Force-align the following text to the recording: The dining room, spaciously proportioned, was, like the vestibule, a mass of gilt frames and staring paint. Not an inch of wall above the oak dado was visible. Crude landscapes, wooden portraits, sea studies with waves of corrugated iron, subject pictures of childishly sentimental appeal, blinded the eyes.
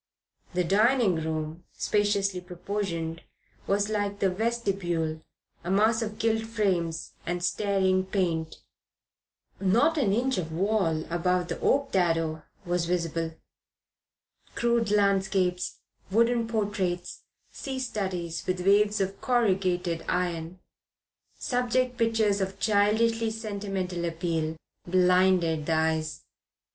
The 0.55 0.63
dining 0.63 1.17
room, 1.17 1.63
spaciously 1.73 2.41
proportioned, 2.41 3.21
was, 3.67 3.87
like 3.87 4.17
the 4.17 4.31
vestibule, 4.31 5.21
a 5.63 5.69
mass 5.69 6.01
of 6.01 6.17
gilt 6.17 6.41
frames 6.47 7.11
and 7.23 7.43
staring 7.43 8.07
paint. 8.07 8.63
Not 9.59 9.99
an 9.99 10.11
inch 10.11 10.39
of 10.39 10.51
wall 10.51 11.05
above 11.11 11.49
the 11.49 11.59
oak 11.59 11.91
dado 11.91 12.41
was 12.65 12.87
visible. 12.87 13.35
Crude 14.55 14.89
landscapes, 14.89 15.77
wooden 16.09 16.47
portraits, 16.47 17.21
sea 17.51 17.77
studies 17.77 18.43
with 18.47 18.65
waves 18.65 19.01
of 19.01 19.21
corrugated 19.21 20.03
iron, 20.09 20.57
subject 21.37 21.97
pictures 21.99 22.41
of 22.41 22.59
childishly 22.59 23.29
sentimental 23.29 24.03
appeal, 24.05 24.57
blinded 24.87 25.67
the 25.67 25.73
eyes. 25.73 26.23